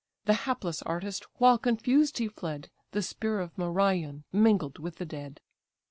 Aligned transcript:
The 0.25 0.33
hapless 0.49 0.81
artist, 0.81 1.25
while 1.37 1.59
confused 1.59 2.17
he 2.17 2.27
fled, 2.27 2.71
The 2.89 3.03
spear 3.03 3.39
of 3.39 3.55
Merion 3.55 4.23
mingled 4.33 4.79
with 4.79 4.95
the 4.95 5.05
dead. 5.05 5.39